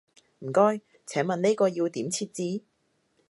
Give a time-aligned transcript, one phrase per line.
[0.39, 2.63] 唔該，請問呢個要點設置？